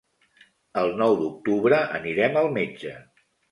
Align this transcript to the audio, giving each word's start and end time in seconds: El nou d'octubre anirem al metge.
El 0.83 0.89
nou 1.01 1.17
d'octubre 1.19 1.83
anirem 2.01 2.43
al 2.43 2.53
metge. 2.59 2.97